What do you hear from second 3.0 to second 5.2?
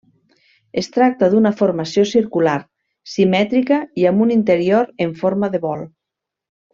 simètrica i amb un interior en